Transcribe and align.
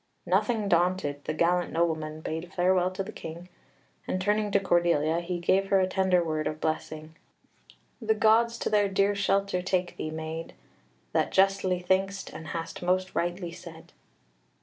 Nothing 0.25 0.67
daunted, 0.67 1.23
the 1.25 1.33
gallant 1.35 1.71
nobleman 1.71 2.21
bade 2.21 2.51
farewell 2.51 2.89
to 2.89 3.03
the 3.03 3.11
King, 3.11 3.49
and, 4.07 4.19
turning 4.19 4.49
to 4.49 4.59
Cordelia, 4.59 5.19
he 5.19 5.37
gave 5.37 5.67
her 5.67 5.79
a 5.79 5.85
tender 5.85 6.23
word 6.23 6.47
of 6.47 6.59
blessing. 6.59 7.15
"The 8.01 8.15
gods 8.15 8.57
to 8.61 8.69
their 8.71 8.89
dear 8.89 9.13
shelter 9.13 9.61
take 9.61 9.97
thee, 9.97 10.09
maid, 10.09 10.55
that 11.13 11.31
justly 11.31 11.79
think'st, 11.81 12.33
and 12.33 12.47
hast 12.47 12.81
most 12.81 13.13
rightly 13.13 13.51
said!" 13.51 13.91